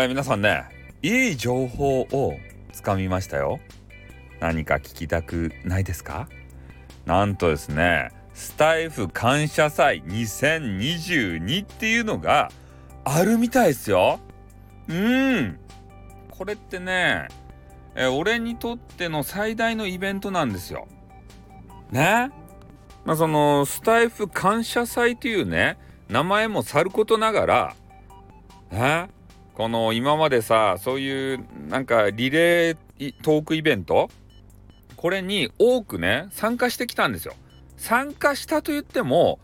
[0.00, 0.62] えー皆さんね
[1.02, 2.38] いい情報を
[2.72, 3.58] つかみましたよ。
[4.38, 6.28] 何か聞きたくないですか？
[7.04, 12.52] なんとですねスタイフ感謝祭2022っていうのが
[13.02, 14.20] あるみたいですよ。
[14.86, 15.58] うん。
[16.30, 17.26] これってね
[17.96, 20.86] え俺にとっての最大のイベントなんですよ。
[21.90, 22.30] ね？
[23.04, 25.76] まあそのスタイフ感謝祭というね
[26.08, 27.74] 名前もさることながら
[28.70, 29.08] ね？
[29.58, 34.08] この今までさそういうなんかリレートークイベント
[34.94, 37.34] これに多くね参加してきたんですよ。
[37.76, 39.40] 参加したと言っても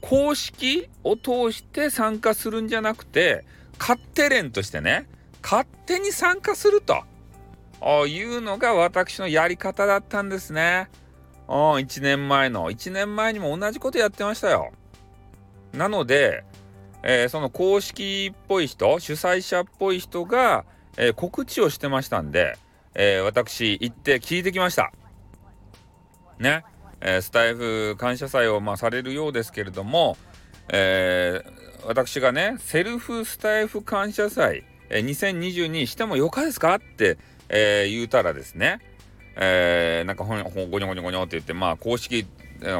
[0.00, 3.44] 公式を通して参加するんじゃなくて
[3.78, 5.06] 勝手連としてね
[5.44, 7.04] 勝手に参加すると
[8.06, 10.90] いうのが私のやり方だったんですね。
[11.46, 14.72] 1年前の1年前にも同じことやってましたよ。
[15.72, 16.42] なので
[17.02, 20.64] えーその公式っぽい人主催者っぽい人が、
[20.96, 22.56] えー告知をしてましたんで、
[22.94, 24.92] えー私行って聞いてきました。
[26.38, 26.64] ね、
[27.00, 30.16] えスタイフ感謝祭をまあされるようですけれども、
[30.68, 31.42] え
[31.86, 38.80] 私がねセルフスタイフ感謝祭、え2022してもよかですかって、え言うたらですね、
[39.36, 42.26] えなんかほんほんごにょごにょごにょって言ってまあ公式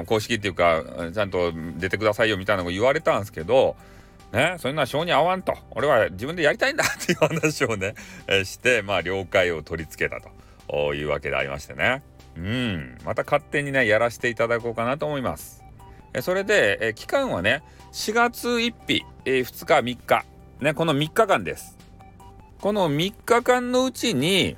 [0.07, 3.77] 公式っていうかちゃんと出てくださいよみたいなのを言われたんですけど
[4.33, 5.55] ねそういうのは性に合わんと。
[5.73, 7.95] 俺は自分でやりたいんだっていう話をね、
[8.27, 10.31] えしてまあ了解を取り付けたと。
[10.95, 12.03] いうわけでありましてね。
[12.37, 12.99] うん。
[13.05, 15.63] また勝手にねやらせていただこうかなと思います。
[16.15, 20.25] えそれで、え期間はね4月1日、えー2日3日。
[20.61, 21.77] ねこの3日間です。
[22.61, 24.57] この3日間のうちに、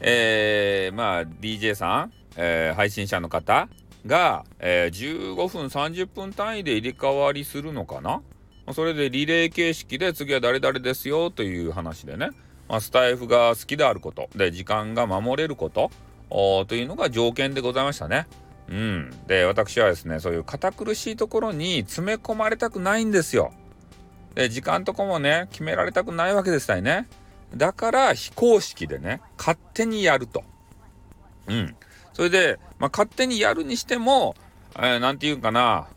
[0.00, 3.68] えーまあ DJ さん、えー配信者の方
[4.06, 8.20] が、えー15分30分単位で入れ替わりするのかな？
[8.72, 12.30] それでリレー形式で次は誰々ですよという話でね、
[12.68, 15.90] まあ、スタイフが好きであることで時間が守れること
[16.30, 18.26] というのが条件でございましたね。
[18.68, 23.52] うん、で私はですねそういう堅苦しいところに詰め込まれたくないんですよ。
[24.34, 27.06] で時間とかもね決められたくないわけですたいね。
[27.54, 30.42] だから非公式でね勝手にやると。
[31.46, 31.76] うん。
[32.14, 34.34] それで、まあ、勝手にやるにしても、
[34.76, 35.88] えーなんて言うかな、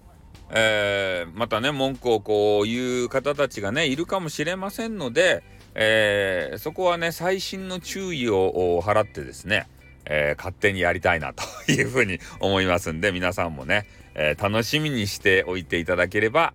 [0.52, 5.44] えーまたね文句をこう言う方たちがねいるかもしれませんので、
[5.76, 9.68] えーそこはね細心の注意を払ってですね、
[10.06, 16.54] えー勝手にやりたいなというふうに思いますんで皆さんもね、え楽しみにしておいていただければ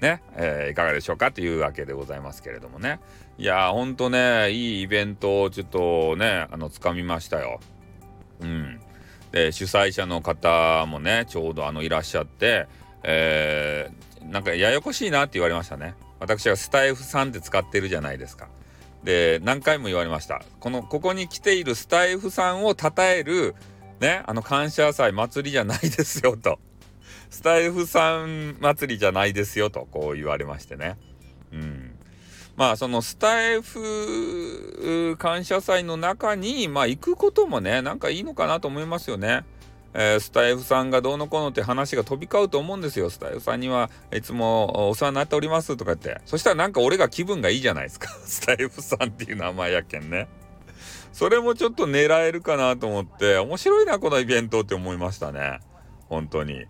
[0.00, 3.00] ね、えいかがでしょうかというわけでございますけれどもね
[3.36, 7.60] いやーほんとねいいイベントをちょっとねあのつかみましたよ。
[8.40, 8.80] うん、
[9.32, 12.66] で主催者の方もねちょうどあのいらっしゃって、
[13.10, 13.98] えー
[14.30, 15.94] なんかややこしいなって言われましたね。
[16.20, 18.48] 私はスタイフさんって使ってるじゃないですか。
[19.02, 20.42] で何回も言われました。
[20.60, 23.54] このここに来ているスタイフさんを称える
[24.00, 26.58] ねあの感謝祭祭りじゃないですよと。
[27.30, 30.98] スタイフさん祭りじゃないですよとこう言われましてね。
[31.50, 31.94] うん。
[32.56, 39.44] まあそのスタイフ感謝祭の中にまあ行くこともねなんかいいのかなと思いますよね。
[39.94, 43.10] えースタイフさんがどうのこうのって話が飛び交うと思うんですよ。
[43.10, 46.20] スタイフさんにはいつもお世話になっておりますとか言って。
[46.26, 48.08] そしたらなんか俺が気分がいいじゃないですか。
[48.24, 50.28] スタイフさんっていう名前やけんね。
[51.12, 55.60] それもちょっと狙えるかなと思って面白いなこのイベントって思いましたね。
[56.08, 56.66] 本当に。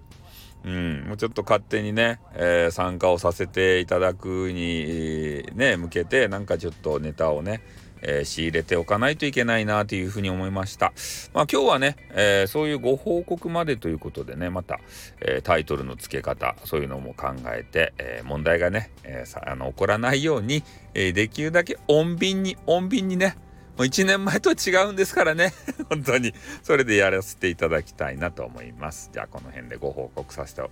[0.65, 7.63] うん、もうちょっと勝手にね、えー参加をさせていただくに、えーね、向けてなんかちょっとネタをね、
[8.03, 10.93] えー仕入れておかないといけないなというふうに思いました。
[11.33, 14.81] まあ今日はね、えーそういうご報告までということでね、また、
[15.21, 20.63] えータイトルの付け方、そういうのも考えて、え問題がね、えさあの起こらないように、
[20.95, 23.37] えできるだけ穏便に、穏便にね、
[23.79, 25.53] もう1年前とは違うんですからね。
[25.89, 26.35] 本当に。
[26.65, 29.11] それでやらせていただきたいなと思います。
[29.13, 30.63] じゃあこの辺でご報告させて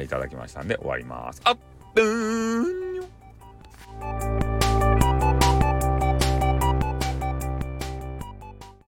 [0.00, 1.40] いただきましたんで終わります。
[1.42, 1.58] あっ、
[1.96, 2.91] うーん